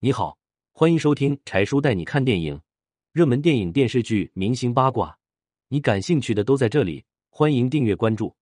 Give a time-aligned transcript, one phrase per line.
[0.00, 0.38] 你好，
[0.70, 2.62] 欢迎收听柴叔带你看电影，
[3.10, 5.18] 热门电影、电视剧、明星八卦，
[5.66, 7.04] 你感兴趣的都在这里。
[7.30, 8.36] 欢迎订阅关注。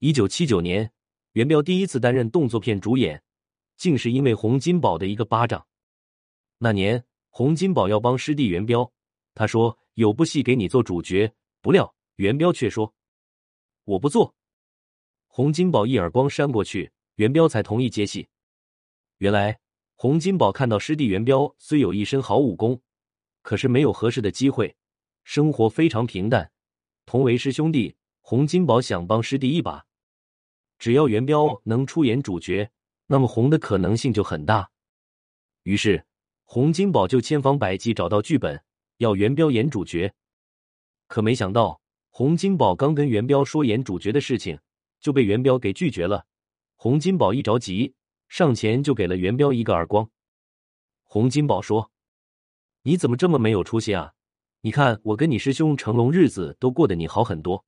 [0.00, 0.90] 一九七九年，
[1.34, 3.22] 元彪第一次担任动作片主演，
[3.76, 5.64] 竟是因为洪金宝的一个巴掌。
[6.58, 8.92] 那年，洪金宝要帮师弟元彪，
[9.34, 12.92] 他说有部戏给你做主角，不料元彪却说
[13.84, 14.34] 我不做。
[15.28, 18.26] 洪金宝一耳光扇过去，元彪才同意接戏。
[19.18, 19.56] 原来。
[19.98, 22.82] 洪金宝看到师弟元彪虽有一身好武功，
[23.40, 24.76] 可是没有合适的机会，
[25.24, 26.52] 生活非常平淡。
[27.06, 29.86] 同为师兄弟，洪金宝想帮师弟一把，
[30.78, 32.70] 只要元彪能出演主角，
[33.06, 34.70] 那么红的可能性就很大。
[35.62, 36.04] 于是，
[36.44, 38.62] 洪金宝就千方百计找到剧本，
[38.98, 40.12] 要元彪演主角。
[41.06, 44.58] 可没想到，洪金宝刚跟元彪说演主角的事情，
[45.00, 46.26] 就被元彪给拒绝了。
[46.74, 47.94] 洪金宝一着急。
[48.28, 50.10] 上前就给了元彪一个耳光。
[51.04, 51.90] 洪金宝说
[52.82, 54.14] ：“你怎么这么没有出息啊？
[54.62, 57.64] 你看我跟你师兄成龙日子都过得你好很多，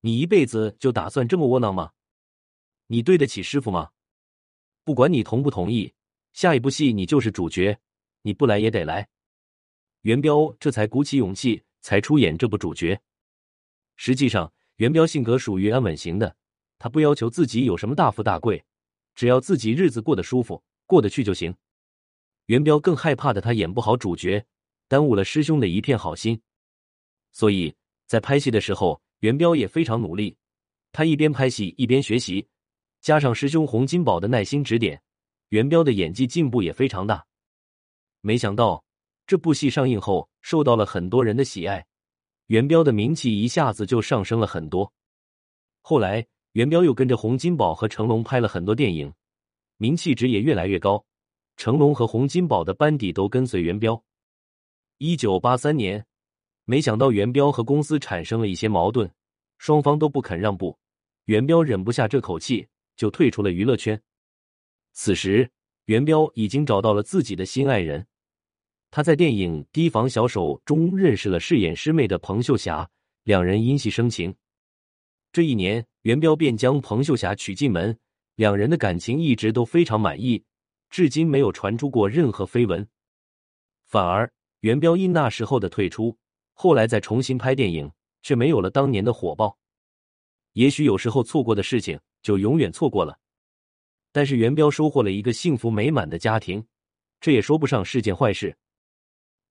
[0.00, 1.90] 你一辈子就打算这么窝囊吗？
[2.86, 3.90] 你对得起师傅吗？
[4.84, 5.92] 不管你同不同意，
[6.32, 7.78] 下一部戏你就是主角，
[8.22, 9.08] 你不来也得来。”
[10.02, 13.00] 元彪这才鼓起勇气，才出演这部主角。
[13.96, 16.36] 实际上，元彪性格属于安稳型的，
[16.78, 18.64] 他不要求自己有什么大富大贵。
[19.14, 21.54] 只要自己日子过得舒服、过得去就行。
[22.46, 24.44] 元彪更害怕的，他演不好主角，
[24.88, 26.40] 耽误了师兄的一片好心。
[27.32, 27.74] 所以
[28.06, 30.36] 在拍戏的时候，元彪也非常努力。
[30.92, 32.46] 他一边拍戏一边学习，
[33.00, 35.00] 加上师兄洪金宝的耐心指点，
[35.48, 37.24] 元彪的演技进步也非常大。
[38.20, 38.84] 没想到
[39.26, 41.86] 这部戏上映后，受到了很多人的喜爱，
[42.46, 44.92] 元彪的名气一下子就上升了很多。
[45.80, 46.26] 后来。
[46.54, 49.12] 元彪又跟着洪金宝和成龙拍了很多电影，
[49.76, 51.04] 名气值也越来越高。
[51.56, 54.00] 成龙和洪金宝的班底都跟随元彪。
[54.98, 56.06] 一九八三年，
[56.64, 59.10] 没想到元彪和公司产生了一些矛盾，
[59.58, 60.78] 双方都不肯让步。
[61.24, 64.00] 元彪忍不下这口气，就退出了娱乐圈。
[64.92, 65.50] 此时，
[65.86, 68.06] 元彪已经找到了自己的心爱人，
[68.92, 72.88] 他在电影《提防小手》中认识了饰演师妹的彭秀霞，
[73.24, 74.32] 两人因戏生情。
[75.32, 77.98] 这一年，元彪便将彭秀霞娶进门，
[78.34, 80.44] 两人的感情一直都非常满意，
[80.90, 82.86] 至今没有传出过任何绯闻。
[83.86, 86.14] 反而，元彪因那时候的退出，
[86.52, 89.56] 后来再重新拍电影，却没有了当年的火爆。
[90.52, 93.18] 也许有时候错过的事情就永远错过了，
[94.12, 96.62] 但是元彪收获了一个幸福美满的家庭，
[97.18, 98.54] 这也说不上是件坏事。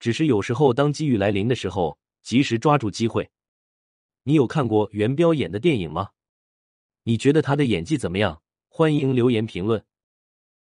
[0.00, 3.30] 只是有时候，当机遇来临的时候，及时抓住机会。
[4.24, 6.08] 你有看过元彪演的电影吗？
[7.10, 8.40] 你觉得他的演技怎么样？
[8.68, 9.82] 欢迎留言评论。